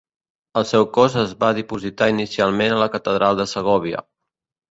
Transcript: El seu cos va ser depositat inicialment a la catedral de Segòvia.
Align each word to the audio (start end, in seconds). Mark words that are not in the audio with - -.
El 0.61 0.63
seu 0.69 0.85
cos 0.95 1.17
va 1.17 1.25
ser 1.25 1.51
depositat 1.59 2.13
inicialment 2.15 2.75
a 2.77 2.79
la 2.85 2.89
catedral 2.97 3.39
de 3.43 3.49
Segòvia. 3.55 4.01